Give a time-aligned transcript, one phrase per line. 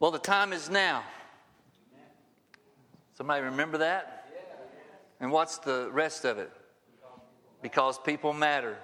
[0.00, 1.02] Well, the time is now.
[3.14, 4.28] Somebody remember that?
[5.18, 6.52] And what's the rest of it?
[7.62, 8.76] Because people matter.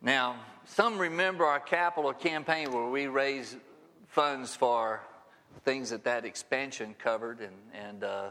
[0.00, 3.56] Now, some remember our capital campaign where we raised
[4.06, 5.00] funds for
[5.64, 8.30] things that that expansion covered and, and uh,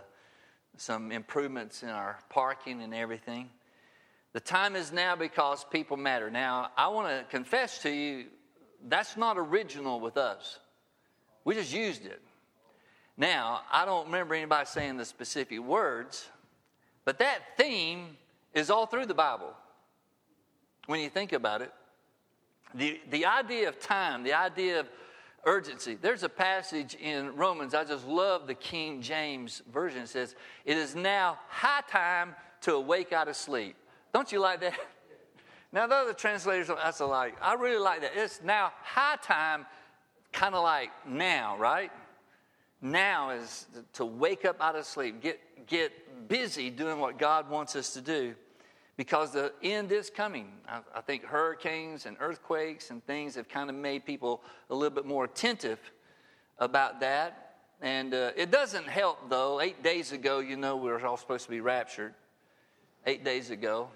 [0.77, 3.49] some improvements in our parking and everything.
[4.31, 6.29] The time is now because people matter.
[6.29, 8.27] Now, I want to confess to you,
[8.87, 10.59] that's not original with us.
[11.49, 12.21] We just used it.
[13.17, 16.29] Now, I don't remember anybody saying the specific words,
[17.05, 18.17] but that theme
[18.53, 19.55] is all through the Bible
[20.85, 21.73] when you think about it.
[22.75, 24.89] The, the idea of time, the idea of
[25.43, 25.97] urgency.
[25.99, 30.03] There's a passage in Romans, I just love the King James Version.
[30.03, 30.35] It says,
[30.65, 33.75] It is now high time to awake out of sleep.
[34.13, 34.77] Don't you like that?
[35.71, 38.13] Now, the other translators, that's like, I really like that.
[38.15, 39.67] It's now high time,
[40.31, 41.91] kind of like now, right?
[42.81, 47.75] Now is to wake up out of sleep, get, get busy doing what God wants
[47.75, 48.35] us to do
[48.95, 50.51] because the end is coming.
[50.67, 54.95] I, I think hurricanes and earthquakes and things have kind of made people a little
[54.95, 55.79] bit more attentive
[56.57, 57.55] about that.
[57.81, 59.61] And uh, it doesn't help, though.
[59.61, 62.13] Eight days ago, you know, we were all supposed to be raptured.
[63.05, 63.87] Eight days ago.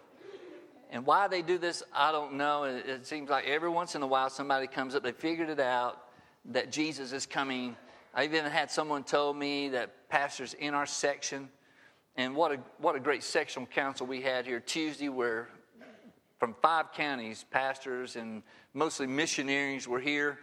[0.90, 2.64] And why they do this, I don't know.
[2.64, 5.60] It, it seems like every once in a while somebody comes up, they figured it
[5.60, 6.03] out
[6.46, 7.76] that Jesus is coming.
[8.14, 11.50] I've even had someone told me that pastors in our section
[12.16, 15.50] and what a, what a great sectional council we had here Tuesday, where
[16.40, 20.40] from five counties, pastors and mostly missionaries were here.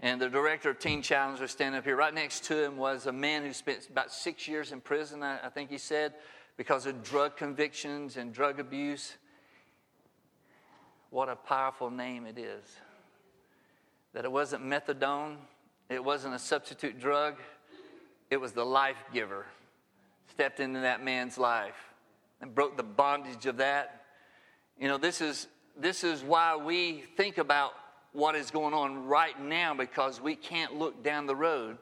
[0.00, 1.96] And the director of Teen Challenge was standing up here.
[1.96, 5.38] Right next to him was a man who spent about six years in prison, I,
[5.44, 6.14] I think he said,
[6.56, 9.16] because of drug convictions and drug abuse.
[11.10, 12.64] What a powerful name it is.
[14.18, 15.36] That it wasn't methadone,
[15.88, 17.36] it wasn't a substitute drug,
[18.30, 19.46] it was the life giver
[20.32, 21.76] stepped into that man's life
[22.40, 24.02] and broke the bondage of that.
[24.76, 25.46] You know, this is,
[25.78, 27.74] this is why we think about
[28.10, 31.78] what is going on right now because we can't look down the road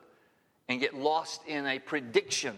[0.69, 2.55] and get lost in a prediction.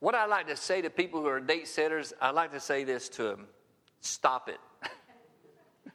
[0.00, 2.84] What I like to say to people who are date setters, I like to say
[2.84, 3.48] this to them
[4.00, 4.60] stop it.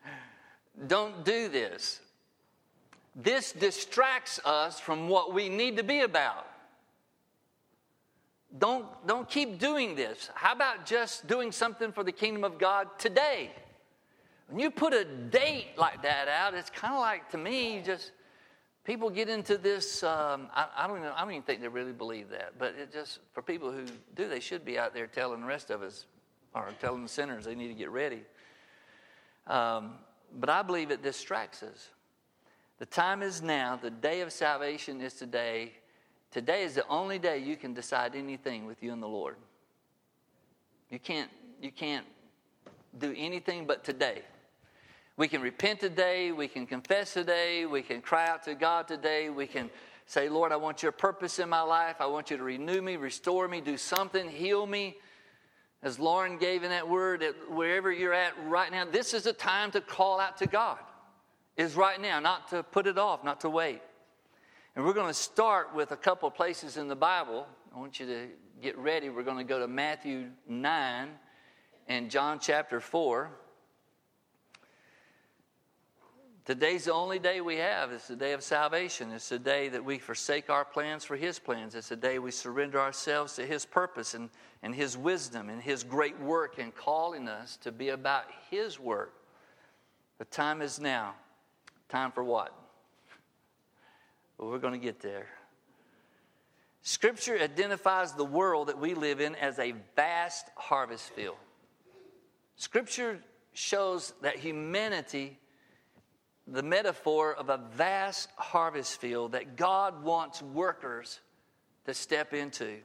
[0.86, 2.00] Don't do this.
[3.16, 6.48] This distracts us from what we need to be about.
[8.58, 10.30] Don't, don't keep doing this.
[10.36, 13.52] How about just doing something for the kingdom of God today?
[14.48, 18.12] When you put a date like that out, it's kind of like to me, just
[18.84, 20.04] people get into this.
[20.04, 22.92] Um, I, I, don't even, I don't even think they really believe that, but it
[22.94, 23.86] just for people who
[24.16, 26.06] do, they should be out there telling the rest of us,
[26.54, 28.22] or telling the sinners they need to get ready.
[29.48, 29.94] Um,
[30.36, 31.90] but I believe it distracts us.
[32.84, 33.80] The time is now.
[33.82, 35.72] The day of salvation is today.
[36.32, 39.38] Today is the only day you can decide anything with you and the Lord.
[40.90, 42.06] You can't, you can't
[43.00, 44.24] do anything but today.
[45.16, 49.30] We can repent today, we can confess today, we can cry out to God today,
[49.30, 49.70] we can
[50.06, 52.02] say, Lord, I want your purpose in my life.
[52.02, 54.98] I want you to renew me, restore me, do something, heal me.
[55.84, 59.72] As Lauren gave in that word, wherever you're at right now, this is a time
[59.72, 60.80] to call out to God.
[61.56, 63.82] Is right now, not to put it off, not to wait.
[64.76, 67.46] And we're going to start with a couple places in the Bible.
[67.76, 68.28] I want you to
[68.60, 69.10] get ready.
[69.10, 71.10] We're going to go to Matthew 9
[71.88, 73.30] and John chapter 4.
[76.46, 77.92] Today's the only day we have.
[77.92, 79.12] It's the day of salvation.
[79.12, 81.76] It's the day that we forsake our plans for His plans.
[81.76, 84.30] It's the day we surrender ourselves to His purpose and,
[84.64, 89.14] and His wisdom and His great work in calling us to be about His work.
[90.18, 91.14] The time is now.
[91.94, 92.52] Time for what?
[94.40, 95.28] But we're going to get there.
[96.82, 101.36] Scripture identifies the world that we live in as a vast harvest field.
[102.56, 103.20] Scripture
[103.54, 105.38] shows that humanity,
[106.48, 111.20] the metaphor of a vast harvest field that God wants workers
[111.86, 112.78] to step into.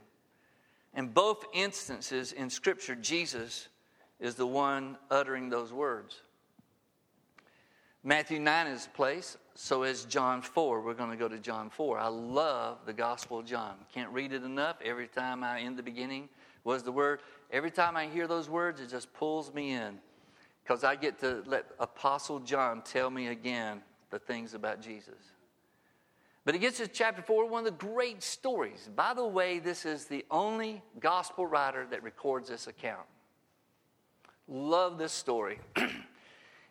[0.95, 3.69] In both instances in Scripture, Jesus
[4.21, 6.21] is the one uttering those words.
[8.09, 10.81] Matthew 9 is the place, so is John 4.
[10.81, 11.99] We're going to go to John 4.
[11.99, 13.75] I love the Gospel of John.
[13.93, 14.79] Can't read it enough.
[14.83, 16.31] Every time I, in the beginning,
[16.65, 17.21] was the word.
[17.51, 19.99] Every time I hear those words, it just pulls me in
[20.65, 25.35] because I get to let Apostle John tell me again the things about Jesus.
[26.47, 28.89] But it gets to chapter 4, one of the great stories.
[28.97, 33.05] By the way, this is the only gospel writer that records this account.
[34.49, 35.59] Love this story.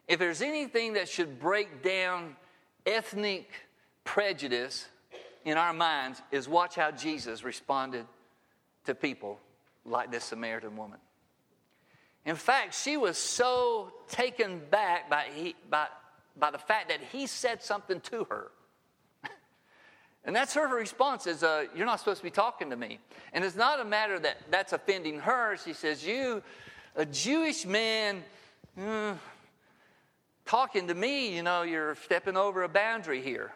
[0.08, 2.36] if there's anything that should break down
[2.86, 3.50] ethnic
[4.04, 4.88] prejudice
[5.44, 8.06] in our minds is watch how Jesus responded
[8.86, 9.40] to people
[9.86, 11.00] like this Samaritan woman.
[12.26, 15.88] In fact, she was so taken back by, he, by,
[16.38, 18.52] by the fact that he said something to her.
[20.26, 23.00] and that's her response is, uh, you're not supposed to be talking to me.
[23.32, 25.56] And it's not a matter that that's offending her.
[25.58, 26.44] She says, you,
[26.98, 28.24] a Jewish man,
[28.78, 29.18] mm,
[30.48, 33.54] talking to me, you know, you're stepping over a boundary here.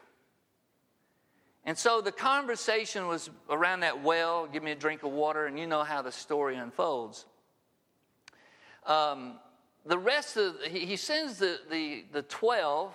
[1.65, 5.57] And so the conversation was around that well, give me a drink of water, and
[5.57, 7.25] you know how the story unfolds.
[8.85, 9.35] Um,
[9.85, 12.93] the rest of, he, sends the, the, the 12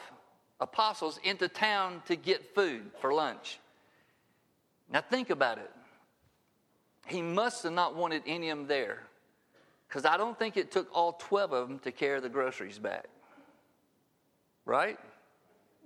[0.60, 3.58] apostles into town to get food for lunch.
[4.90, 5.70] Now think about it.
[7.06, 9.02] He must have not wanted any of them there
[9.88, 13.06] because I don't think it took all 12 of them to carry the groceries back.
[14.66, 14.98] Right?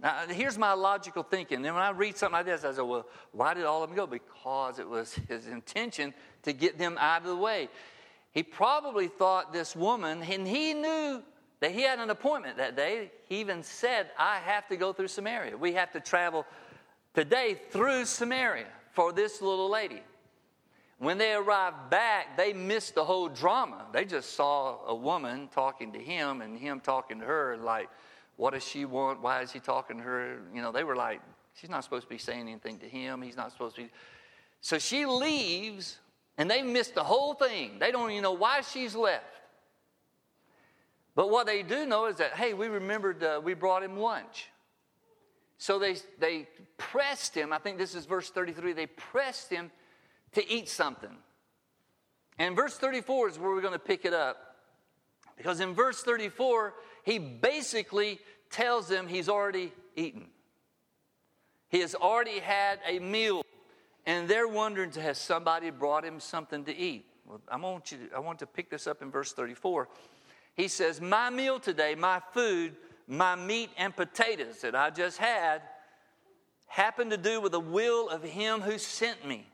[0.03, 1.65] Now, here's my logical thinking.
[1.65, 3.97] And when I read something like this, I say, well, why did all of them
[3.97, 4.07] go?
[4.07, 7.69] Because it was his intention to get them out of the way.
[8.33, 11.23] He probably thought this woman, and he knew
[11.61, 13.11] that he had an appointment that day.
[13.29, 15.59] He even said, I have to go through Samaria.
[15.59, 16.47] We have to travel
[17.13, 20.01] today through Samaria for this little lady.
[20.99, 23.87] When they arrived back, they missed the whole drama.
[23.93, 27.91] They just saw a woman talking to him and him talking to her, like,
[28.41, 29.21] what does she want?
[29.21, 30.39] Why is he talking to her?
[30.55, 31.21] You know, they were like,
[31.53, 33.21] she's not supposed to be saying anything to him.
[33.21, 33.91] He's not supposed to be.
[34.63, 35.99] So she leaves,
[36.39, 37.79] and they miss the whole thing.
[37.79, 39.27] They don't even know why she's left.
[41.15, 44.49] But what they do know is that, hey, we remembered uh, we brought him lunch.
[45.59, 46.49] So they, they
[46.79, 47.53] pressed him.
[47.53, 48.73] I think this is verse 33.
[48.73, 49.71] They pressed him
[50.33, 51.15] to eat something.
[52.39, 54.57] And verse 34 is where we're going to pick it up.
[55.37, 56.73] Because in verse 34,
[57.05, 58.19] he basically
[58.51, 60.27] tells them he's already eaten.
[61.69, 63.43] He has already had a meal,
[64.07, 67.07] and they're wondering, has somebody brought him something to eat?
[67.25, 69.89] Well, I want, you to, I want to pick this up in verse 34.
[70.55, 72.75] He says, My meal today, my food,
[73.07, 75.63] my meat and potatoes that I just had,
[76.67, 79.47] happened to do with the will of him who sent me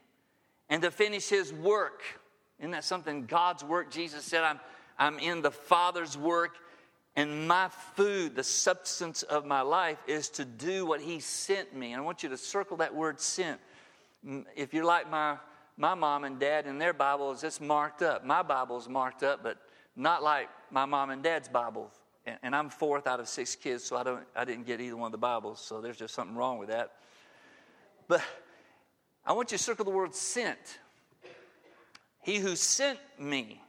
[0.69, 2.01] and to finish his work.
[2.59, 3.25] Isn't that something?
[3.25, 3.91] God's work.
[3.91, 4.59] Jesus said, I'm,
[4.97, 6.55] I'm in the Father's work
[7.17, 11.91] and my food, the substance of my life, is to do what He sent me.
[11.93, 13.59] And I want you to circle that word sent.
[14.55, 15.37] If you're like my,
[15.77, 18.23] my mom and dad in their Bibles, it's marked up.
[18.23, 19.57] My Bible's marked up, but
[19.95, 21.91] not like my mom and dad's Bible.
[22.27, 24.95] And, and I'm fourth out of six kids, so I, don't, I didn't get either
[24.95, 26.93] one of the Bibles, so there's just something wrong with that.
[28.07, 28.21] But
[29.25, 30.79] I want you to circle the word sent.
[32.21, 33.59] He who sent me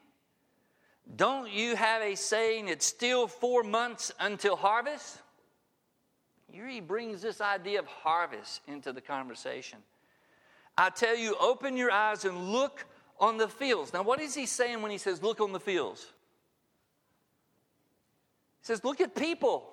[1.16, 5.18] don't you have a saying, it's still four months until harvest?
[6.50, 9.78] He brings this idea of harvest into the conversation.
[10.76, 12.84] I tell you, open your eyes and look
[13.18, 13.92] on the fields.
[13.92, 16.06] Now, what is he saying when he says, look on the fields?
[18.60, 19.68] He says, look at people.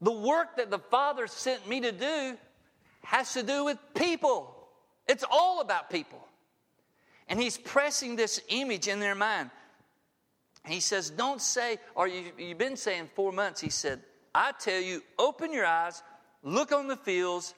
[0.00, 2.36] The work that the Father sent me to do
[3.02, 4.54] has to do with people.
[5.06, 6.26] It's all about people.
[7.28, 9.50] And he's pressing this image in their mind.
[10.66, 13.60] He says, Don't say, or you, you've been saying four months.
[13.60, 14.00] He said,
[14.34, 16.02] I tell you, open your eyes,
[16.42, 17.54] look on the fields,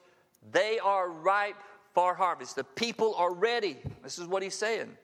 [0.52, 1.56] they are ripe
[1.94, 2.56] for harvest.
[2.56, 3.78] The people are ready.
[4.02, 4.96] This is what he's saying.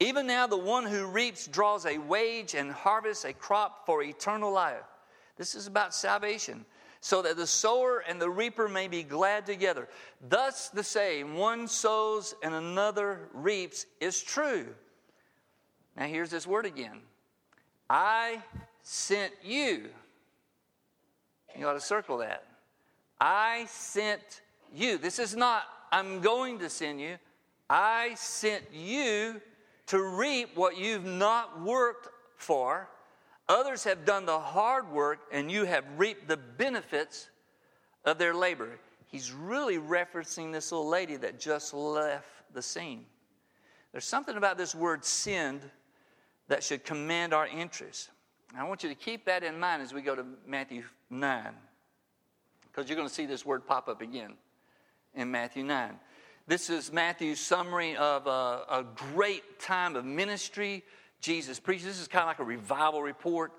[0.00, 4.52] Even now, the one who reaps draws a wage and harvests a crop for eternal
[4.52, 4.84] life.
[5.36, 6.64] This is about salvation,
[7.00, 9.88] so that the sower and the reaper may be glad together.
[10.28, 14.68] Thus, the saying, one sows and another reaps, is true.
[15.98, 17.00] Now, here's this word again
[17.90, 18.42] I
[18.82, 19.88] sent you.
[21.58, 22.44] You ought to circle that.
[23.20, 24.96] I sent you.
[24.96, 27.16] This is not, I'm going to send you.
[27.68, 29.40] I sent you
[29.86, 32.88] to reap what you've not worked for.
[33.48, 37.28] Others have done the hard work, and you have reaped the benefits
[38.04, 38.78] of their labor.
[39.06, 43.06] He's really referencing this little lady that just left the scene.
[43.90, 45.62] There's something about this word send
[46.48, 48.10] that should command our interest.
[48.56, 51.46] I want you to keep that in mind as we go to Matthew 9,
[52.62, 54.34] because you're going to see this word pop up again
[55.14, 55.94] in Matthew 9.
[56.46, 60.82] This is Matthew's summary of a, a great time of ministry.
[61.20, 61.84] Jesus preached.
[61.84, 63.52] This is kind of like a revival report.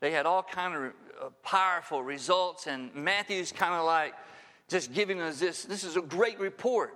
[0.00, 4.12] They had all kind of uh, powerful results, and Matthew's kind of like
[4.68, 5.64] just giving us this.
[5.64, 6.94] This is a great report.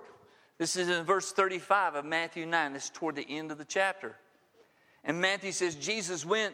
[0.59, 2.73] This is in verse 35 of Matthew 9.
[2.73, 4.15] This is toward the end of the chapter.
[5.09, 6.53] And Matthew says Jesus went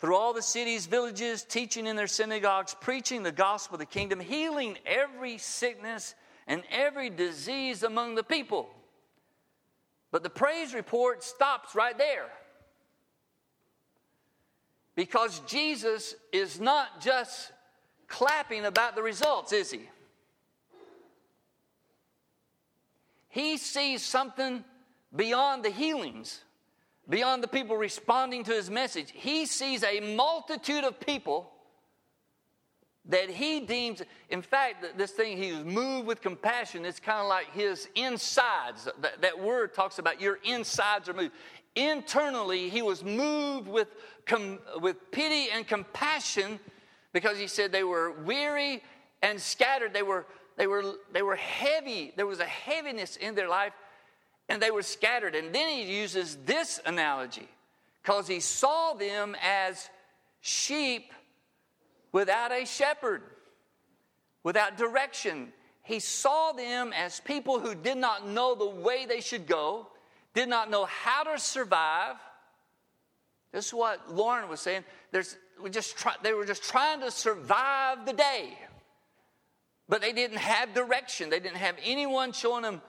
[0.00, 4.18] through all the cities, villages, teaching in their synagogues, preaching the gospel of the kingdom,
[4.18, 6.16] healing every sickness
[6.48, 8.68] and every disease among the people.
[10.10, 12.26] But the praise report stops right there.
[14.96, 17.52] Because Jesus is not just
[18.08, 19.88] clapping about the results, is he?
[23.28, 24.64] He sees something
[25.14, 26.42] beyond the healings,
[27.08, 29.10] beyond the people responding to his message.
[29.12, 31.50] He sees a multitude of people
[33.06, 36.84] that he deems, in fact, this thing, he was moved with compassion.
[36.84, 38.88] It's kind of like his insides.
[39.00, 41.32] That, that word talks about your insides are moved.
[41.74, 43.88] Internally, he was moved with,
[44.24, 46.60] com, with pity and compassion
[47.12, 48.82] because he said they were weary
[49.22, 49.92] and scattered.
[49.92, 52.12] They were, they, were, they were heavy.
[52.16, 53.72] There was a heaviness in their life,
[54.52, 55.34] and they were scattered.
[55.34, 57.48] And then he uses this analogy
[58.02, 59.88] because he saw them as
[60.42, 61.10] sheep
[62.12, 63.22] without a shepherd,
[64.42, 65.54] without direction.
[65.82, 69.86] He saw them as people who did not know the way they should go,
[70.34, 72.16] did not know how to survive.
[73.52, 74.84] This is what Lauren was saying.
[75.12, 78.58] There's, we just try, they were just trying to survive the day.
[79.88, 81.30] But they didn't have direction.
[81.30, 82.82] They didn't have anyone showing them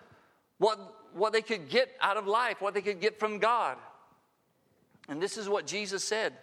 [0.58, 0.77] what,
[1.15, 3.77] what they could get out of life, what they could get from God.
[5.10, 6.34] And this is what Jesus said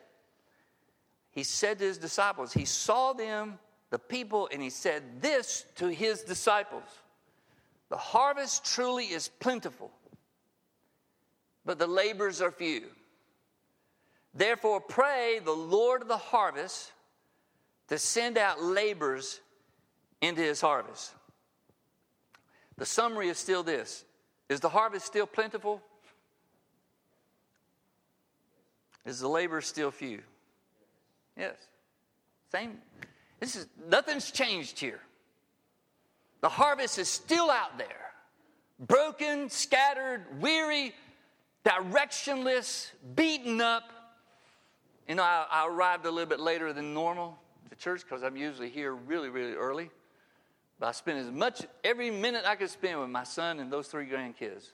[1.33, 3.59] he said to his disciples, he saw them,
[3.91, 6.85] the people, and he said this to his disciples
[7.89, 9.91] The harvest truly is plentiful,
[11.65, 12.85] but the labors are few.
[14.33, 16.93] Therefore, pray the Lord of the harvest
[17.89, 19.41] to send out laborers
[20.21, 21.13] into his harvest.
[22.77, 24.05] The summary is still this
[24.51, 25.81] Is the harvest still plentiful?
[29.07, 30.23] Is the labor still few?
[31.39, 31.55] Yes.
[32.51, 32.79] Same.
[33.39, 35.01] This is nothing's changed here.
[36.41, 38.13] The harvest is still out there.
[38.81, 40.95] Broken, scattered, weary,
[41.65, 43.85] directionless, beaten up.
[45.09, 47.39] You know, I, I arrived a little bit later than normal
[47.69, 49.91] to church because I'm usually here really, really early.
[50.81, 53.87] But I spent as much, every minute I could spend with my son and those
[53.87, 54.71] three grandkids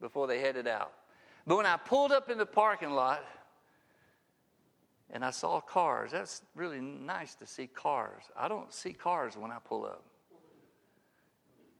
[0.00, 0.92] before they headed out.
[1.46, 3.24] But when I pulled up in the parking lot,
[5.12, 6.10] and I saw cars.
[6.10, 8.24] That's really nice to see cars.
[8.34, 10.02] I don't see cars when I pull up.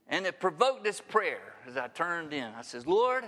[0.06, 2.44] And it provoked this prayer as I turned in.
[2.44, 3.24] I says, Lord,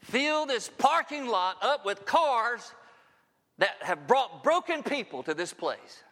[0.00, 2.72] fill this parking lot up with cars
[3.56, 6.02] that have brought broken people to this place.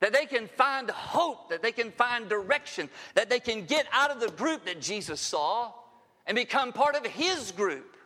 [0.00, 4.10] That they can find hope, that they can find direction, that they can get out
[4.10, 5.72] of the group that Jesus saw
[6.26, 7.96] and become part of his group.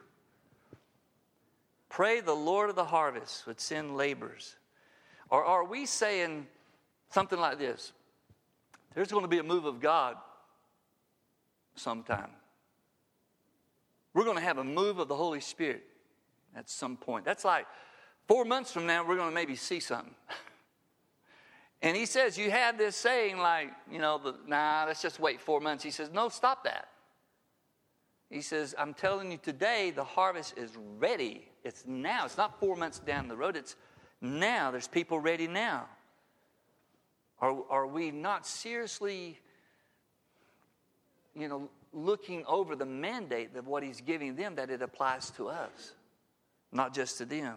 [1.88, 4.54] Pray the Lord of the harvest would send laborers.
[5.28, 6.46] Or are we saying
[7.10, 7.92] something like this?
[8.94, 10.16] There's going to be a move of God
[11.74, 12.30] sometime.
[14.14, 15.84] We're going to have a move of the Holy Spirit
[16.56, 17.24] at some point.
[17.24, 17.66] That's like
[18.26, 20.14] four months from now, we're going to maybe see something.
[21.82, 25.40] And he says, You have this saying, like, you know, the, nah, let's just wait
[25.40, 25.82] four months.
[25.82, 26.88] He says, No, stop that.
[28.28, 31.48] He says, I'm telling you today, the harvest is ready.
[31.64, 32.26] It's now.
[32.26, 33.56] It's not four months down the road.
[33.56, 33.74] It's
[34.20, 34.70] now.
[34.70, 35.86] There's people ready now.
[37.40, 39.38] Are, are we not seriously,
[41.34, 45.48] you know, looking over the mandate of what he's giving them that it applies to
[45.48, 45.94] us,
[46.70, 47.56] not just to them?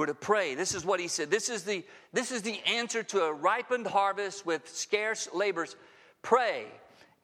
[0.00, 0.54] We're to pray.
[0.54, 1.30] This is what he said.
[1.30, 5.76] This is the, this is the answer to a ripened harvest with scarce labors.
[6.22, 6.68] Pray,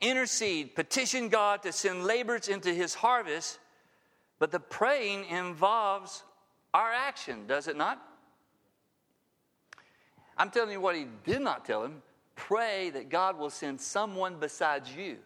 [0.02, 3.58] intercede, petition God to send laborers into his harvest
[4.38, 6.22] but the praying involves
[6.74, 7.98] our action, does it not?
[10.36, 12.02] I'm telling you what he did not tell him
[12.34, 15.16] pray that God will send someone besides you.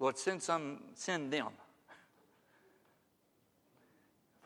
[0.00, 1.50] Lord, send some, send them.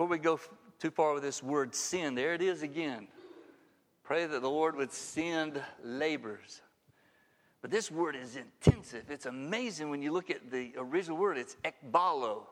[0.03, 0.41] Before we go
[0.81, 3.07] too far with this word sin, there it is again.
[4.03, 6.61] Pray that the Lord would send labors.
[7.61, 9.13] But this word is intensive.
[9.13, 12.43] It's amazing when you look at the original word, it's ekbalo.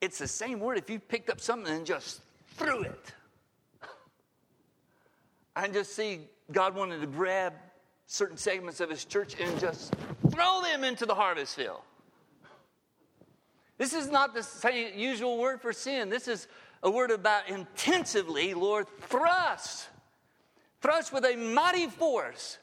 [0.00, 2.20] It's the same word if you picked up something and just
[2.56, 3.12] threw it.
[5.56, 7.54] I just see God wanted to grab
[8.06, 9.96] certain segments of his church and just
[10.30, 11.80] throw them into the harvest field.
[13.80, 16.10] This is not the usual word for sin.
[16.10, 16.48] This is
[16.82, 19.88] a word about intensively, Lord, thrust.
[20.82, 22.58] Thrust with a mighty force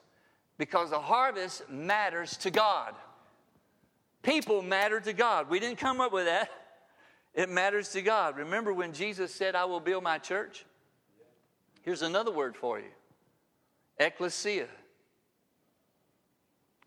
[0.59, 2.93] because the harvest matters to God.
[4.21, 5.49] People matter to God.
[5.49, 6.51] We didn't come up with that.
[7.33, 8.37] It matters to God.
[8.37, 10.67] Remember when Jesus said, I will build my church?
[11.81, 12.91] Here's another word for you
[13.99, 14.67] ecclesia.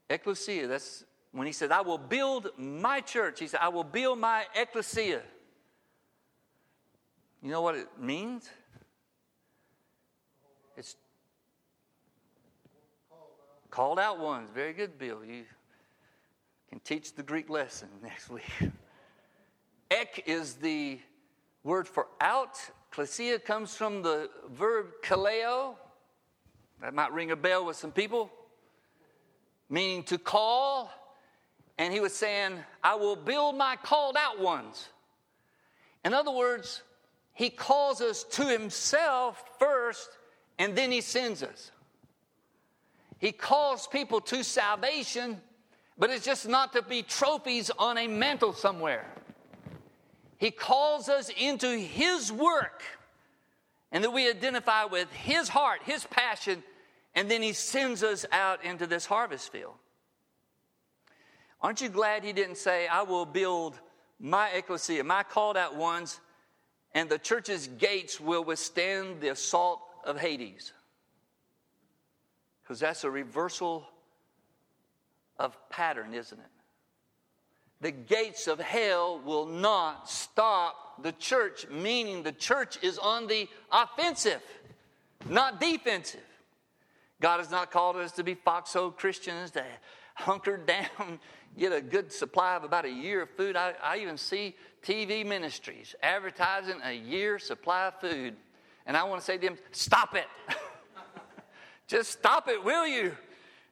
[0.09, 3.41] Ecclesia, that's when he said, I will build my church.
[3.41, 5.23] He said, I will build my ecclesia.
[7.43, 8.49] You know what it means?
[10.77, 10.97] It's
[13.71, 14.51] called out ones.
[14.53, 15.25] Very good, Bill.
[15.25, 15.45] You
[16.69, 18.45] can teach the Greek lesson next week.
[19.91, 20.99] Ek is the
[21.65, 22.59] word for out.
[22.93, 25.75] Klesia comes from the verb kaleo.
[26.81, 28.31] That might ring a bell with some people,
[29.69, 30.91] meaning to call.
[31.81, 34.91] And he was saying, I will build my called out ones.
[36.05, 36.83] In other words,
[37.33, 40.11] he calls us to himself first,
[40.59, 41.71] and then he sends us.
[43.17, 45.41] He calls people to salvation,
[45.97, 49.07] but it's just not to be trophies on a mantle somewhere.
[50.37, 52.83] He calls us into His work
[53.91, 56.63] and that we identify with His heart, His passion,
[57.15, 59.77] and then He sends us out into this harvest field.
[61.63, 63.79] Aren't you glad He didn't say, I will build
[64.19, 66.21] my ecclesia, my called out ones,
[66.95, 70.73] and the church's gates will withstand the assault of Hades?
[72.63, 73.87] Because that's a reversal
[75.39, 76.47] of pattern, isn't it?
[77.81, 83.49] the gates of hell will not stop the church, meaning the church is on the
[83.73, 84.43] offensive,
[85.29, 86.21] not defensive.
[87.21, 89.65] God has not called us to be foxhole Christians, to
[90.15, 91.19] hunker down,
[91.59, 93.57] get a good supply of about a year of food.
[93.57, 98.35] I, I even see TV ministries advertising a year supply of food.
[98.87, 100.27] And I want to say to them, stop it.
[101.87, 103.17] Just stop it, will you?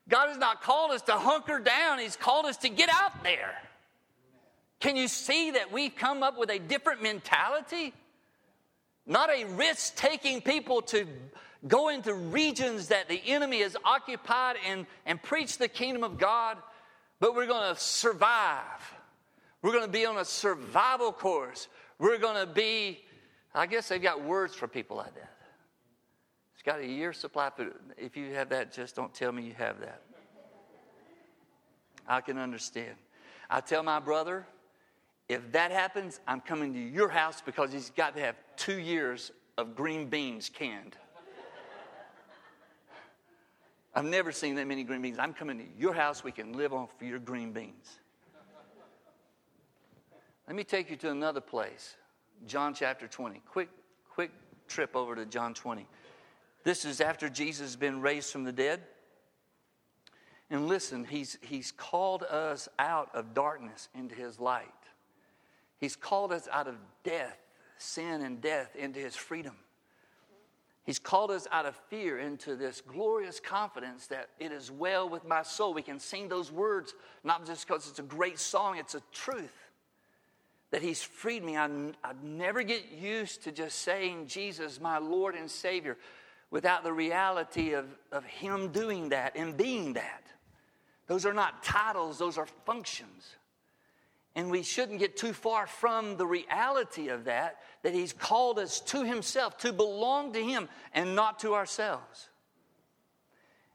[0.09, 3.55] God has not called us to hunker down, He's called us to get out there.
[4.81, 7.93] Can you see that we've come up with a different mentality?
[9.07, 11.07] Not a risk taking people to
[11.67, 16.59] go into regions that the enemy has occupied and, and preach the kingdom of God,
[17.21, 18.95] but we're going to survive.
[19.63, 21.69] We're going to be on a survival course.
[21.99, 23.01] We're going to be,
[23.55, 25.33] I guess they've got words for people like that.
[26.55, 27.75] It's got a year supply food.
[27.97, 30.03] If you have that, just don't tell me you have that.
[32.07, 32.95] I can understand.
[33.51, 34.47] I tell my brother,
[35.29, 39.31] if that happens, I'm coming to your house because he's got to have two years
[39.59, 40.97] of green beans canned.
[43.99, 45.19] I've never seen that many green beans.
[45.19, 46.23] I'm coming to your house.
[46.23, 47.99] We can live off your green beans.
[50.47, 51.97] Let me take you to another place
[52.47, 53.43] John chapter 20.
[53.45, 53.69] Quick,
[54.09, 54.31] quick
[54.69, 55.85] trip over to John 20.
[56.63, 58.83] This is after Jesus has been raised from the dead.
[60.49, 64.69] And listen, he's, he's called us out of darkness into his light.
[65.79, 67.37] He's called us out of death,
[67.79, 69.57] sin and death, into his freedom.
[70.89, 75.23] He's called us out of fear into this glorious confidence that it is well with
[75.29, 75.75] my soul.
[75.75, 79.53] We can sing those words not just because it's a great song, it's a truth
[80.71, 81.59] that He's freed me.
[81.59, 85.99] I, I never get used to just saying, Jesus, my Lord and Savior,
[86.51, 90.25] without the reality of, of Him doing that and being that.
[91.07, 93.37] Those are not titles, those are functions.
[94.39, 98.79] And we shouldn't get too far from the reality of that, that He's called us
[98.83, 102.29] to Himself, to belong to Him, and not to ourselves.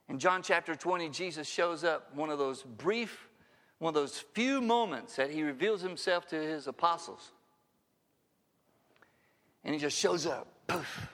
[0.08, 3.28] In John chapter 20, Jesus shows up, one of those brief,
[3.80, 7.34] one of those few moments that He reveals Himself to His apostles.
[9.66, 11.10] And He just shows up, poof.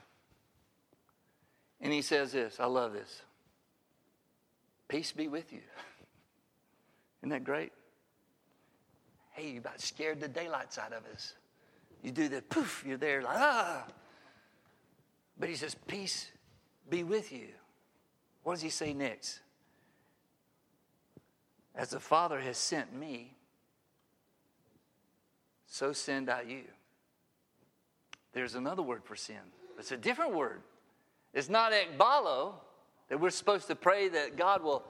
[1.81, 3.23] And He says this I love this
[4.87, 5.61] Peace be with you.
[7.23, 7.71] Isn't that great?
[9.39, 11.33] Hey, you about scared the daylights out of us.
[12.03, 13.85] You do the poof, you're there like, ah.
[15.39, 16.29] But he says, Peace
[16.89, 17.47] be with you.
[18.43, 19.39] What does he say next?
[21.73, 23.33] As the Father has sent me,
[25.67, 26.63] so send I you.
[28.33, 29.37] There's another word for sin.
[29.77, 30.61] It's a different word.
[31.33, 32.55] It's not ekbalo,
[33.07, 34.83] that we're supposed to pray that God will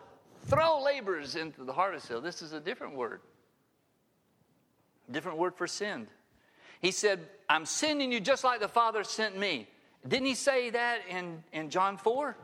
[0.47, 2.23] throw laborers into the harvest field.
[2.23, 3.21] This is a different word.
[5.11, 6.07] Different word for send.
[6.81, 7.19] He said,
[7.49, 9.67] I'm sending you just like the Father sent me.
[10.07, 12.37] Didn't he say that in, in John 4?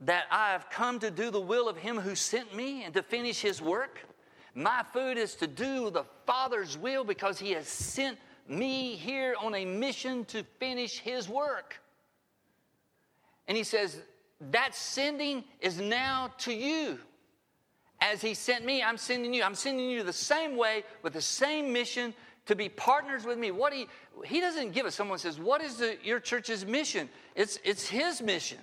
[0.00, 3.02] That I have come to do the will of him who sent me and to
[3.02, 4.00] finish his work?
[4.54, 9.54] My food is to do the Father's will because he has sent me here on
[9.54, 11.80] a mission to finish his work.
[13.48, 14.00] And he says,
[14.50, 16.98] that sending is now to you.
[18.00, 19.42] As He sent me, I'm sending you.
[19.42, 22.14] I'm sending you the same way with the same mission
[22.46, 23.50] to be partners with me.
[23.50, 23.88] What he
[24.24, 24.94] he doesn't give us.
[24.94, 28.58] Someone says, "What is the, your church's mission?" It's it's His mission.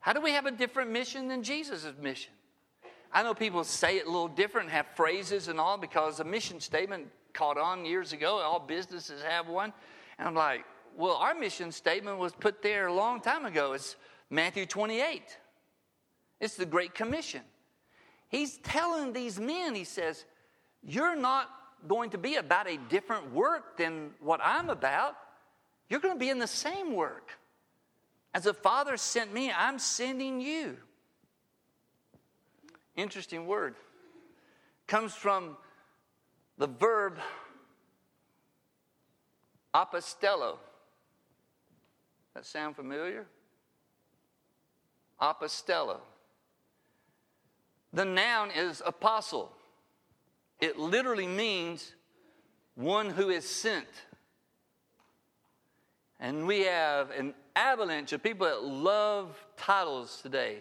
[0.00, 2.32] How do we have a different mission than Jesus' mission?
[3.12, 6.60] I know people say it a little different, have phrases and all, because a mission
[6.60, 8.38] statement caught on years ago.
[8.38, 9.72] All businesses have one.
[10.18, 10.64] And I'm like,
[10.96, 13.72] well, our mission statement was put there a long time ago.
[13.72, 13.96] It's
[14.30, 15.22] Matthew 28.
[16.40, 17.42] It's the Great Commission.
[18.30, 20.24] He's telling these men, he says,
[20.82, 21.50] You're not
[21.86, 25.16] going to be about a different work than what I'm about.
[25.88, 27.32] You're going to be in the same work.
[28.32, 30.76] As the Father sent me, I'm sending you.
[32.94, 33.74] Interesting word.
[34.86, 35.56] Comes from
[36.56, 37.18] the verb
[39.74, 40.58] apostello.
[42.34, 43.26] That sound familiar?
[45.20, 45.98] Apostello.
[47.92, 49.52] The noun is apostle.
[50.60, 51.92] It literally means
[52.74, 53.86] one who is sent.
[56.20, 60.58] And we have an avalanche of people that love titles today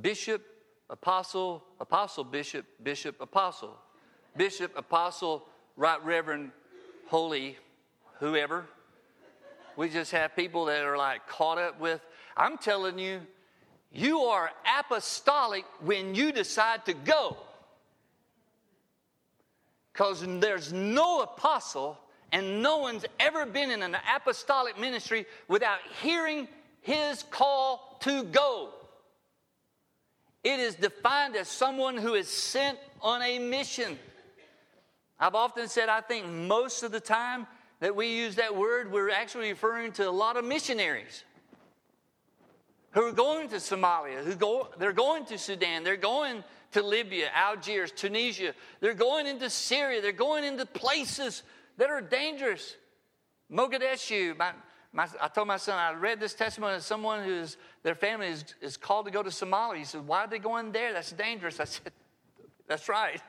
[0.00, 0.42] bishop,
[0.90, 3.76] apostle, apostle, bishop, bishop, apostle.
[4.36, 6.52] Bishop, apostle, right reverend,
[7.06, 7.56] holy,
[8.20, 8.66] whoever.
[9.76, 12.00] We just have people that are like caught up with.
[12.36, 13.20] I'm telling you,
[13.92, 17.36] you are apostolic when you decide to go.
[19.92, 21.98] Because there's no apostle
[22.30, 26.46] and no one's ever been in an apostolic ministry without hearing
[26.82, 28.70] his call to go.
[30.44, 33.98] It is defined as someone who is sent on a mission.
[35.18, 37.46] I've often said, I think most of the time
[37.80, 41.24] that we use that word, we're actually referring to a lot of missionaries
[42.92, 47.28] who are going to Somalia, who go, they're going to Sudan, they're going to Libya,
[47.34, 51.42] Algiers, Tunisia, they're going into Syria, they're going into places
[51.76, 52.76] that are dangerous.
[53.50, 54.52] Mogadishu, my,
[54.92, 58.44] my, I told my son, I read this testimony of someone who's, their family is,
[58.60, 59.78] is called to go to Somalia.
[59.78, 60.92] He said, Why are they going there?
[60.92, 61.60] That's dangerous.
[61.60, 61.92] I said,
[62.66, 63.20] That's right.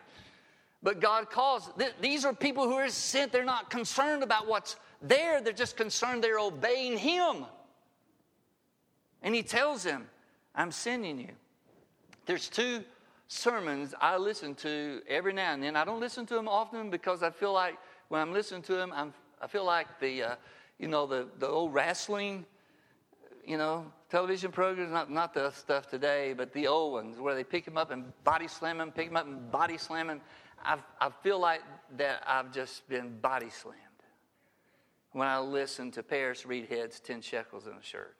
[0.82, 1.70] But God calls.
[1.78, 3.32] Th- these are people who are sent.
[3.32, 7.46] They're not concerned about what's there, they're just concerned they're obeying Him.
[9.22, 10.08] And He tells him,
[10.56, 11.32] I'm sending you.
[12.26, 12.84] There's two
[13.28, 15.76] sermons I listen to every now and then.
[15.76, 17.78] I don't listen to them often because I feel like
[18.10, 20.36] when I'm listening to them, I'm, I feel like the, uh,
[20.80, 22.46] you know, the, the old wrestling,
[23.46, 27.44] you know, television programs, not, not the stuff today, but the old ones where they
[27.44, 30.22] pick them up and body slam them, pick them up and body slam them.
[30.64, 31.62] I, I feel like
[31.98, 33.78] that I've just been body slammed
[35.12, 38.16] when I listen to Paris Reidhead's 10 shekels in a shirt.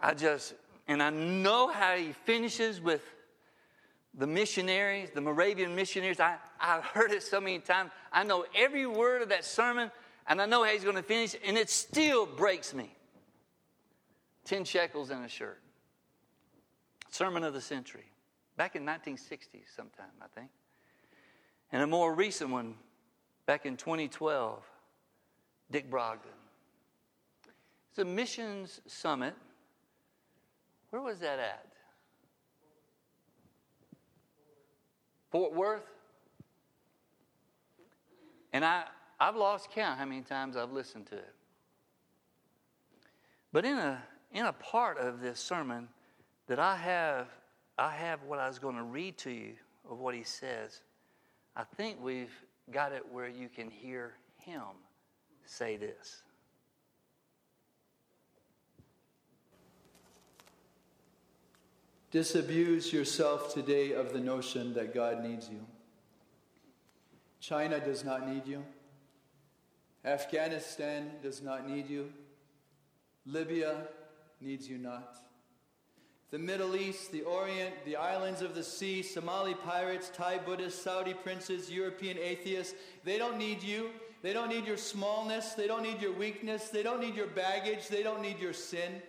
[0.00, 0.54] I just,
[0.86, 3.02] and I know how he finishes with
[4.16, 6.20] the missionaries, the Moravian missionaries.
[6.20, 7.90] I, I've heard it so many times.
[8.12, 9.90] I know every word of that sermon,
[10.26, 12.94] and I know how he's going to finish, and it still breaks me.
[14.44, 15.60] 10 shekels and a shirt.
[17.10, 18.04] Sermon of the century.
[18.56, 20.50] Back in 1960 sometime, I think.
[21.72, 22.74] And a more recent one,
[23.46, 24.62] back in 2012,
[25.70, 26.18] Dick Brogden.
[27.90, 29.34] It's a missions summit.
[30.94, 31.66] Where was that at?
[35.32, 35.82] Fort Worth.
[38.52, 38.84] And I,
[39.18, 41.34] I've lost count how many times I've listened to it.
[43.52, 44.00] But in a,
[44.32, 45.88] in a part of this sermon
[46.46, 47.26] that I have,
[47.76, 49.54] I have what I was going to read to you
[49.90, 50.82] of what he says.
[51.56, 54.62] I think we've got it where you can hear him
[55.44, 56.22] say this.
[62.14, 65.58] Disabuse yourself today of the notion that God needs you.
[67.40, 68.64] China does not need you.
[70.04, 72.12] Afghanistan does not need you.
[73.26, 73.88] Libya
[74.40, 75.16] needs you not.
[76.30, 81.14] The Middle East, the Orient, the islands of the sea, Somali pirates, Thai Buddhists, Saudi
[81.14, 83.90] princes, European atheists, they don't need you.
[84.22, 85.54] They don't need your smallness.
[85.54, 86.68] They don't need your weakness.
[86.68, 87.88] They don't need your baggage.
[87.88, 89.02] They don't need your sin.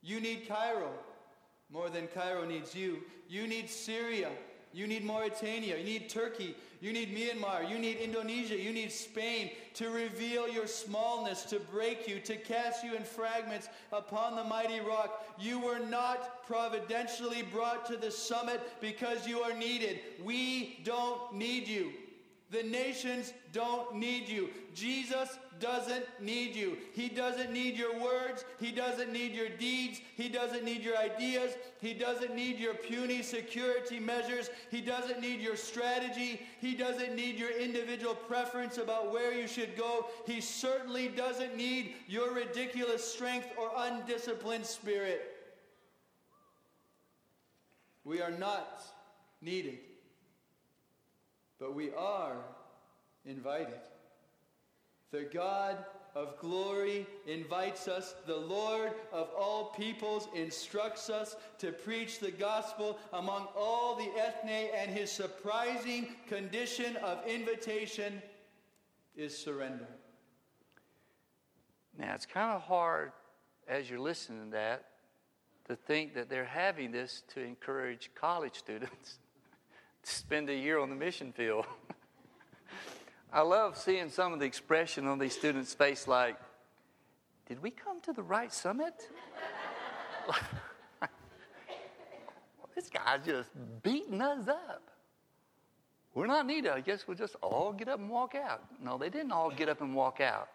[0.00, 0.92] You need Cairo
[1.72, 2.98] more than Cairo needs you.
[3.28, 4.28] You need Syria.
[4.74, 5.76] You need Mauritania.
[5.78, 6.54] You need Turkey.
[6.80, 7.68] You need Myanmar.
[7.68, 8.58] You need Indonesia.
[8.58, 13.68] You need Spain to reveal your smallness, to break you, to cast you in fragments
[13.92, 15.24] upon the mighty rock.
[15.38, 20.00] You were not providentially brought to the summit because you are needed.
[20.22, 21.92] We don't need you.
[22.52, 24.50] The nations don't need you.
[24.74, 26.76] Jesus doesn't need you.
[26.92, 28.44] He doesn't need your words.
[28.60, 30.02] He doesn't need your deeds.
[30.16, 31.54] He doesn't need your ideas.
[31.80, 34.50] He doesn't need your puny security measures.
[34.70, 36.42] He doesn't need your strategy.
[36.60, 40.08] He doesn't need your individual preference about where you should go.
[40.26, 45.36] He certainly doesn't need your ridiculous strength or undisciplined spirit.
[48.04, 48.82] We are not
[49.40, 49.78] needed,
[51.62, 52.38] but we are
[53.24, 53.78] invited.
[55.12, 55.78] The God
[56.16, 58.16] of glory invites us.
[58.26, 64.70] The Lord of all peoples instructs us to preach the gospel among all the ethne,
[64.76, 68.20] and his surprising condition of invitation
[69.16, 69.86] is surrender.
[71.96, 73.12] Now, it's kind of hard
[73.68, 74.86] as you're listening to that
[75.68, 79.20] to think that they're having this to encourage college students
[80.02, 81.66] spend a year on the mission field.
[83.32, 86.36] I love seeing some of the expression on these students' face like,
[87.46, 88.94] did we come to the right summit?
[92.74, 93.50] this guy's just
[93.82, 94.82] beating us up.
[96.14, 96.70] We're not needed.
[96.70, 98.62] I guess we'll just all get up and walk out.
[98.82, 100.48] No, they didn't all get up and walk out.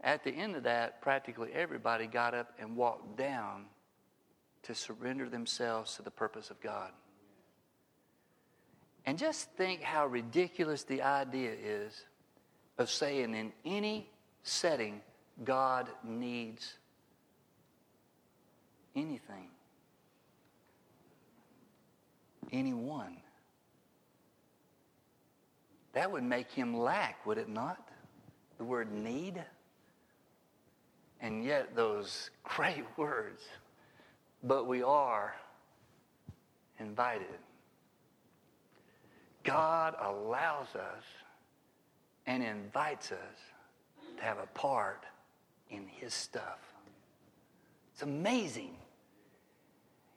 [0.00, 3.64] At the end of that, practically everybody got up and walked down
[4.62, 6.90] to surrender themselves to the purpose of God.
[9.06, 12.04] And just think how ridiculous the idea is
[12.76, 14.10] of saying in any
[14.42, 15.00] setting,
[15.44, 16.74] God needs
[18.96, 19.48] anything,
[22.50, 23.16] anyone.
[25.92, 27.88] That would make him lack, would it not?
[28.58, 29.42] The word need.
[31.20, 33.42] And yet, those great words,
[34.42, 35.34] but we are
[36.80, 37.38] invited.
[39.46, 41.04] God allows us
[42.26, 43.18] and invites us
[44.18, 45.04] to have a part
[45.70, 46.58] in His stuff.
[47.94, 48.76] It's amazing.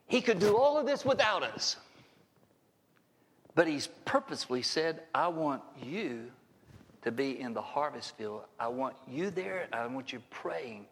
[0.08, 1.76] He could do all of this without us.
[3.54, 6.30] But He's purposefully said, I want you
[7.02, 8.42] to be in the harvest field.
[8.58, 9.68] I want you there.
[9.72, 10.86] I want you praying.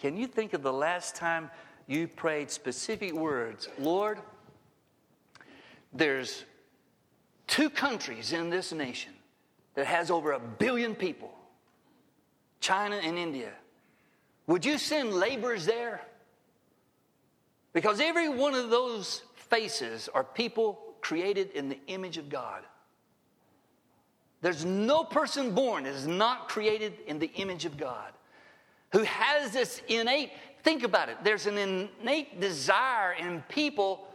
[0.00, 1.50] Can you think of the last time
[1.86, 3.68] you prayed specific words?
[3.78, 4.20] Lord,
[5.92, 6.44] there's
[7.46, 9.12] two countries in this nation
[9.74, 11.32] that has over a billion people
[12.60, 13.52] China and India.
[14.46, 16.00] Would you send laborers there?
[17.74, 22.62] Because every one of those faces are people created in the image of God.
[24.40, 28.12] There's no person born that is not created in the image of God
[28.92, 30.30] who has this innate,
[30.62, 34.06] think about it, there's an innate desire in people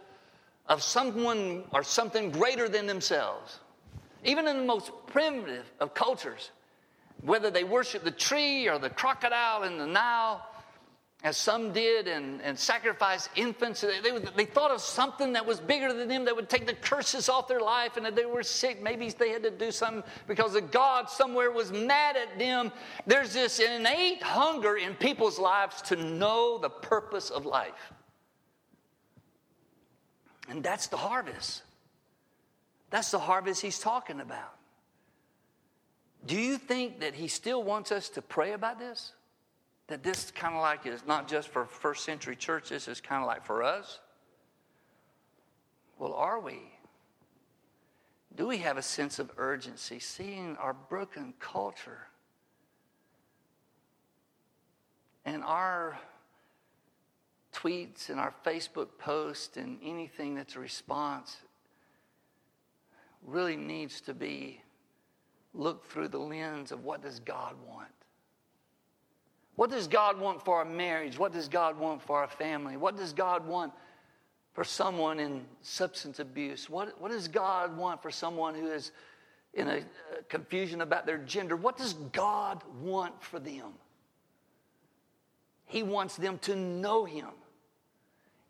[0.70, 3.58] of someone or something greater than themselves.
[4.24, 6.52] Even in the most primitive of cultures,
[7.22, 10.46] whether they worship the tree or the crocodile in the Nile,
[11.22, 13.82] as some did, and, and sacrifice infants.
[13.82, 16.72] They, they, they, thought of something that was bigger than them that would take the
[16.72, 20.02] curses off their life, and if they were sick, maybe they had to do something
[20.26, 22.72] because the God somewhere was mad at them.
[23.06, 27.92] There's this innate hunger in people's lives to know the purpose of life.
[30.50, 31.62] And that's the harvest.
[32.90, 34.56] That's the harvest he's talking about.
[36.26, 39.12] Do you think that he still wants us to pray about this?
[39.86, 43.22] That this kind of like is not just for first century church, this is kind
[43.22, 44.00] of like for us?
[45.98, 46.58] Well, are we?
[48.36, 52.08] Do we have a sense of urgency seeing our broken culture
[55.24, 55.98] and our
[57.54, 61.36] tweets and our Facebook posts and anything that's a response
[63.26, 64.60] really needs to be
[65.52, 67.88] looked through the lens of what does God want?
[69.56, 71.18] What does God want for our marriage?
[71.18, 72.76] What does God want for our family?
[72.76, 73.72] What does God want
[74.54, 76.70] for someone in substance abuse?
[76.70, 78.92] What, what does God want for someone who is
[79.52, 79.78] in a,
[80.18, 81.56] a confusion about their gender?
[81.56, 83.72] What does God want for them?
[85.66, 87.28] He wants them to know Him.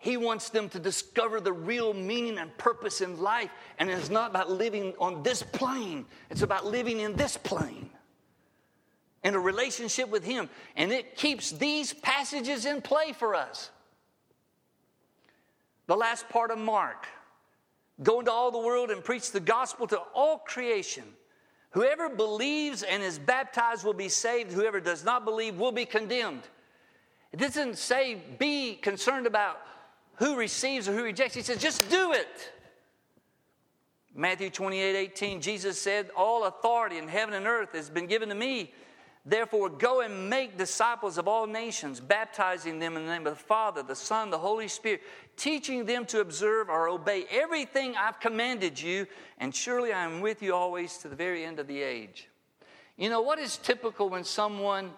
[0.00, 3.50] He wants them to discover the real meaning and purpose in life.
[3.78, 7.90] And it's not about living on this plane, it's about living in this plane
[9.22, 10.48] in a relationship with Him.
[10.74, 13.70] And it keeps these passages in play for us.
[15.86, 17.06] The last part of Mark
[18.02, 21.04] go into all the world and preach the gospel to all creation.
[21.72, 26.44] Whoever believes and is baptized will be saved, whoever does not believe will be condemned.
[27.32, 29.60] It doesn't say be concerned about
[30.20, 31.34] who receives or who rejects.
[31.34, 32.52] He says, just do it.
[34.14, 38.34] Matthew 28 18, Jesus said, All authority in heaven and earth has been given to
[38.34, 38.72] me.
[39.24, 43.44] Therefore, go and make disciples of all nations, baptizing them in the name of the
[43.44, 45.02] Father, the Son, the Holy Spirit,
[45.36, 49.06] teaching them to observe or obey everything I've commanded you,
[49.38, 52.28] and surely I am with you always to the very end of the age.
[52.96, 54.90] You know, what is typical when someone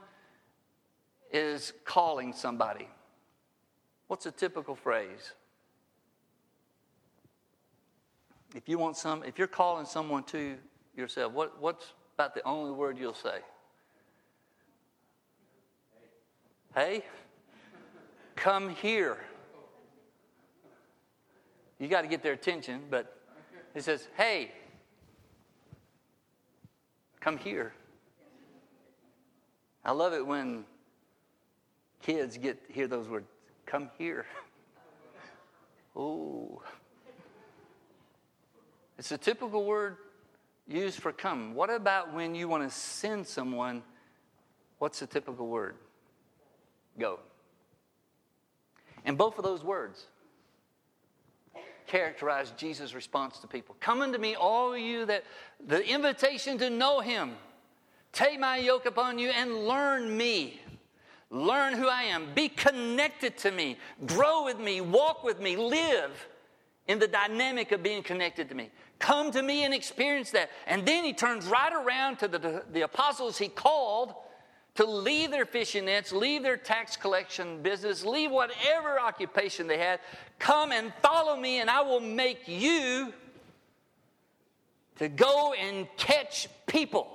[1.33, 2.89] is calling somebody?
[4.13, 5.33] What's a typical phrase?
[8.55, 10.57] If you want some, if you're calling someone to
[10.95, 13.39] yourself, what, what's about the only word you'll say?
[16.75, 17.07] Hey,
[18.37, 19.17] come here.
[21.79, 23.17] You got to get their attention, but
[23.73, 24.53] he says, hey,
[27.19, 27.73] come here.
[29.83, 30.67] I love it when
[32.03, 33.27] kids get hear those words,
[33.73, 34.27] come here.
[35.97, 36.61] oh.
[38.99, 39.97] It's a typical word
[40.69, 41.55] used for come.
[41.55, 43.83] What about when you want to send someone?
[44.79, 45.77] What's the typical word?
[46.99, 47.19] Go.
[49.07, 50.05] And both of those words
[51.87, 53.75] characterize Jesus' response to people.
[53.81, 55.25] Come unto me, all you that,
[55.67, 57.37] the invitation to know him.
[58.13, 60.61] Take my yoke upon you and learn me.
[61.33, 62.35] Learn who I am.
[62.35, 63.79] Be connected to me.
[64.05, 64.83] Grow with me.
[64.83, 65.57] Walk with me.
[65.57, 66.29] Live
[66.87, 68.71] in the dynamic of being connected to me.
[68.99, 70.51] Come to me and experience that.
[70.67, 74.15] And then he turns right around to the, the apostles he called
[74.75, 80.01] to leave their fishing nets, leave their tax collection business, leave whatever occupation they had.
[80.39, 83.13] Come and follow me, and I will make you
[84.99, 87.09] to go and catch people.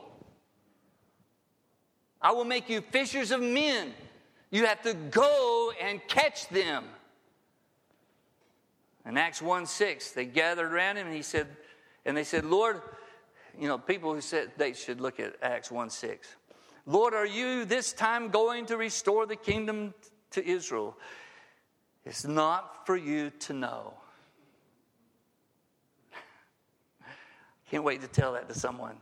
[2.20, 3.94] I will make you fishers of men.
[4.50, 6.86] You have to go and catch them.
[9.06, 11.48] In Acts 1 6, they gathered around him and he said,
[12.06, 12.82] and they said, Lord,
[13.60, 16.36] you know, people who said they should look at Acts 1 6.
[16.86, 19.94] Lord, are you this time going to restore the kingdom
[20.32, 20.98] to Israel?
[22.06, 23.94] It's not for you to know.
[27.70, 28.96] Can't wait to tell that to someone.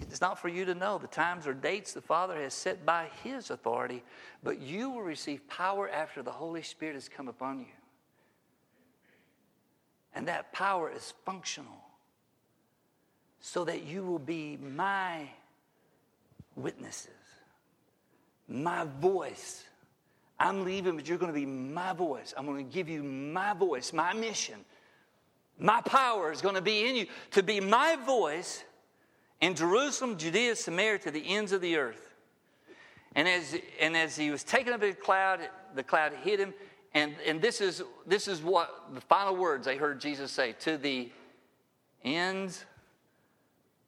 [0.00, 3.08] It's not for you to know the times or dates the Father has set by
[3.22, 4.02] His authority,
[4.42, 7.66] but you will receive power after the Holy Spirit has come upon you.
[10.14, 11.84] And that power is functional
[13.40, 15.28] so that you will be my
[16.56, 17.10] witnesses,
[18.48, 19.64] my voice.
[20.40, 22.34] I'm leaving, but you're going to be my voice.
[22.36, 24.64] I'm going to give you my voice, my mission.
[25.58, 28.64] My power is going to be in you to be my voice
[29.40, 32.14] in Jerusalem, Judea, Samaria, to the ends of the earth.
[33.14, 35.40] And as, and as he was taken up in the cloud,
[35.74, 36.54] the cloud hid him.
[36.94, 40.76] And, and this, is, this is what the final words I heard Jesus say to
[40.76, 41.10] the
[42.04, 42.64] ends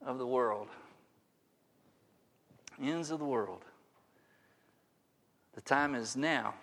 [0.04, 0.68] of the world
[2.82, 3.64] ends of the world.
[5.54, 6.54] The time is now.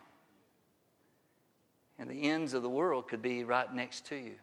[1.97, 4.35] And the ends of the world could be right next to you.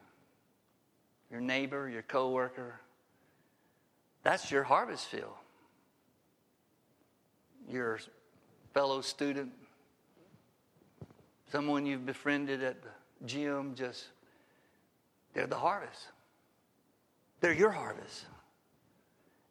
[1.29, 2.79] Your neighbor, your coworker.
[4.23, 5.35] That's your harvest field.
[7.69, 7.99] Your
[8.73, 9.51] fellow student,
[11.51, 12.89] someone you've befriended at the
[13.25, 14.07] gym, just
[15.33, 16.07] they're the harvest.
[17.39, 18.25] They're your harvest.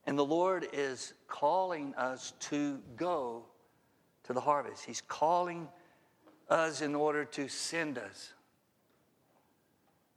[0.06, 3.44] And the Lord is calling us to go
[4.24, 4.84] to the harvest.
[4.84, 5.68] He's calling
[6.48, 8.32] us in order to send us.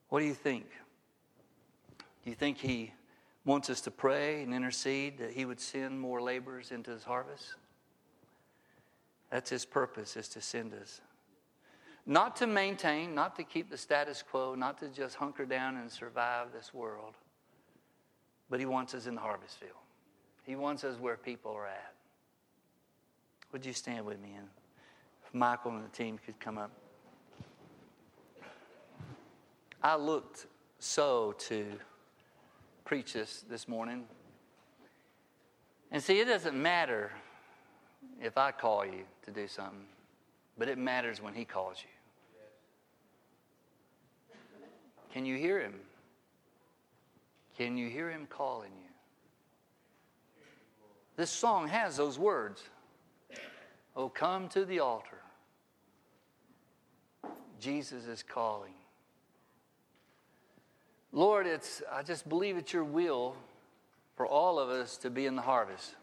[0.09, 0.65] What do you think?
[2.23, 2.91] Do you think He
[3.45, 7.55] wants us to pray and intercede that He would send more laborers into His harvest?
[9.29, 11.01] That's His purpose, is to send us.
[12.05, 15.91] Not to maintain, not to keep the status quo, not to just hunker down and
[15.91, 17.15] survive this world
[18.49, 19.71] but He wants us in the harvest field.
[20.43, 21.93] He wants us where people are at.
[23.51, 24.33] Would you stand with me?
[24.37, 24.47] And
[25.25, 26.71] if Michael and the team could come up.
[29.81, 30.47] I looked
[30.79, 31.65] so to
[32.85, 34.05] preach this this morning.
[35.91, 37.11] And see, it doesn't matter
[38.21, 39.85] if I call you to do something,
[40.57, 41.89] but it matters when He calls you.
[45.11, 45.73] Can you hear Him?
[47.57, 48.89] Can you hear him calling you?
[51.15, 52.63] This song has those words
[53.97, 55.21] Oh, come to the altar.
[57.61, 58.73] Jesus is calling.
[61.15, 63.37] Lord, it's, I just believe it's your will
[64.17, 65.95] for all of us to be in the harvest.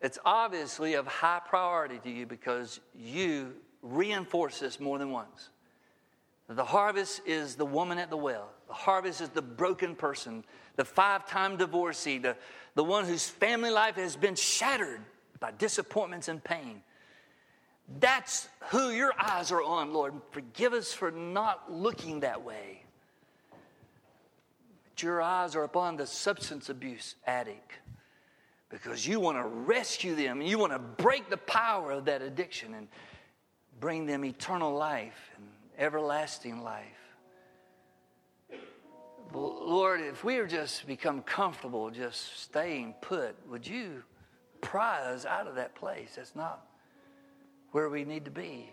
[0.00, 5.50] It's obviously of high priority to you because you reinforce this more than once.
[6.48, 8.50] The harvest is the woman at the well.
[8.66, 10.42] The harvest is the broken person,
[10.74, 12.36] the five time divorcee, the,
[12.74, 15.00] the one whose family life has been shattered
[15.38, 16.82] by disappointments and pain.
[18.00, 20.14] That's who your eyes are on, Lord.
[20.32, 22.82] Forgive us for not looking that way.
[25.02, 27.72] Your eyes are upon the substance abuse addict
[28.70, 32.22] because you want to rescue them and you want to break the power of that
[32.22, 32.88] addiction and
[33.80, 35.46] bring them eternal life and
[35.78, 36.84] everlasting life.
[39.32, 44.02] Lord, if we are just become comfortable just staying put, would you
[44.60, 46.14] pry us out of that place?
[46.16, 46.66] That's not
[47.72, 48.70] where we need to be.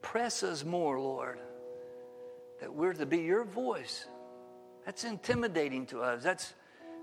[0.00, 1.38] Press us more, Lord,
[2.60, 4.06] that we're to be your voice.
[4.84, 6.22] That's intimidating to us.
[6.22, 6.54] That's,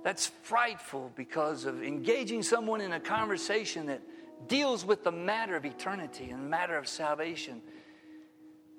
[0.04, 4.02] that's frightful because of engaging someone in a conversation that
[4.48, 7.62] deals with the matter of eternity and the matter of salvation.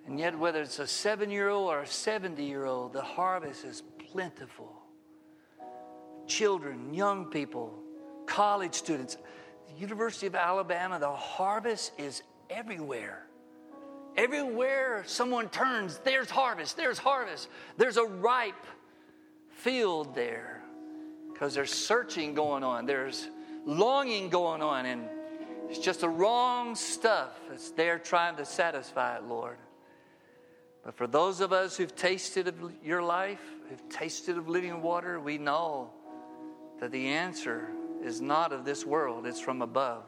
[0.06, 3.64] And yet, whether it's a seven year old or a 70 year old, the harvest
[3.64, 4.72] is plentiful.
[6.26, 7.74] Children, young people,
[8.26, 9.16] college students,
[9.68, 13.26] the University of Alabama, the harvest is everywhere.
[14.16, 17.48] Everywhere someone turns, there's harvest, there's harvest.
[17.76, 18.54] There's a ripe
[19.58, 20.62] field there
[21.32, 23.28] because there's searching going on, there's
[23.64, 25.04] longing going on, and
[25.68, 29.58] it's just the wrong stuff that's there trying to satisfy it, Lord.
[30.84, 35.20] But for those of us who've tasted of your life, who've tasted of living water,
[35.20, 35.90] we know
[36.80, 37.68] that the answer
[38.02, 40.04] is not of this world, it's from above.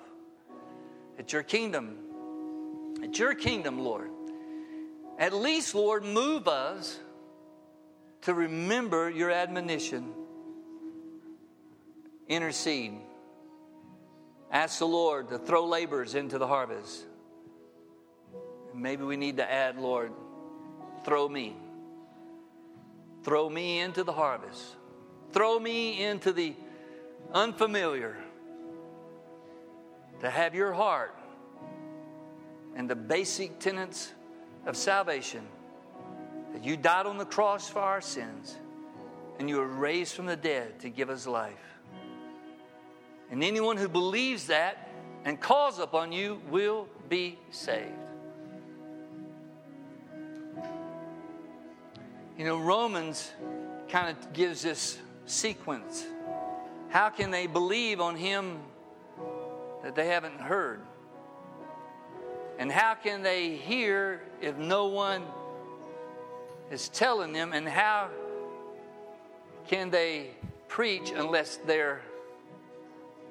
[1.19, 1.99] It's your kingdom.
[3.03, 4.11] It's your kingdom, Lord.
[5.19, 6.99] At least, Lord, move us
[8.23, 10.13] to remember your admonition.
[12.29, 12.95] Intercede.
[14.53, 17.07] Ask the Lord to throw laborers into the harvest.
[18.75, 20.13] Maybe we need to add, Lord,
[21.05, 21.57] throw me.
[23.23, 24.77] Throw me into the harvest.
[25.33, 26.55] Throw me into the
[27.33, 28.17] unfamiliar.
[30.21, 31.17] To have your heart
[32.77, 34.13] and the basic tenets
[34.67, 35.47] of salvation
[36.53, 38.57] that you died on the cross for our sins
[39.39, 41.55] and you were raised from the dead to give us life.
[43.31, 44.89] And anyone who believes that
[45.25, 47.93] and calls upon you will be saved.
[52.37, 53.31] You know, Romans
[53.89, 56.07] kind of gives this sequence.
[56.89, 58.61] How can they believe on him
[59.83, 60.81] that they haven't heard?
[62.59, 65.23] And how can they hear if no one
[66.71, 67.53] is telling them?
[67.53, 68.09] And how
[69.67, 70.31] can they
[70.69, 72.03] preach unless they're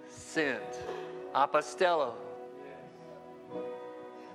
[0.09, 0.63] sent?
[1.33, 2.13] Apostello.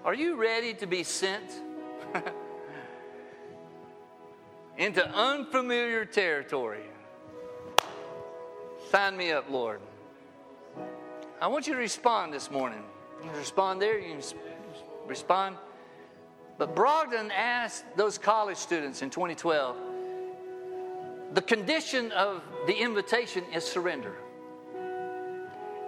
[0.05, 1.51] Are you ready to be sent
[4.77, 6.85] into unfamiliar territory?
[8.91, 9.81] Sign me up, Lord.
[11.41, 12.83] I want you to respond this morning.
[13.35, 14.19] Respond there, you
[15.07, 15.57] respond.
[16.57, 19.77] But Brogdon asked those college students in 2012
[21.33, 24.15] the condition of the invitation is surrender.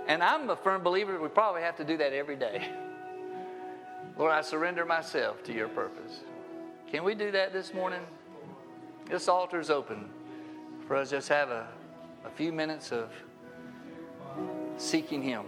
[0.09, 2.69] And I'm a firm believer we probably have to do that every day.
[4.19, 6.21] Lord, I surrender myself to your purpose.
[6.91, 8.01] Can we do that this morning?
[9.09, 10.11] This altar is open
[10.87, 11.67] for us just have a,
[12.25, 13.11] a few minutes of
[14.77, 15.45] seeking Him.